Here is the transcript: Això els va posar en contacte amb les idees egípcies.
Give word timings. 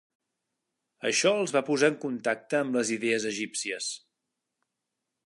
Això 1.09 1.33
els 1.41 1.53
va 1.57 1.61
posar 1.67 1.91
en 1.93 1.99
contacte 2.07 2.63
amb 2.63 2.79
les 2.79 2.93
idees 2.99 3.29
egípcies. 3.33 3.91